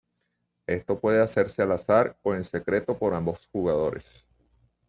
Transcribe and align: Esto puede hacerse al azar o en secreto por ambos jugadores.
Esto 0.65 0.99
puede 0.99 1.21
hacerse 1.21 1.61
al 1.61 1.73
azar 1.73 2.17
o 2.23 2.33
en 2.33 2.43
secreto 2.43 2.97
por 2.97 3.13
ambos 3.13 3.47
jugadores. 3.51 4.03